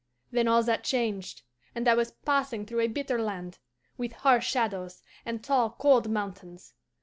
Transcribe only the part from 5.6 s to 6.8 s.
cold mountains.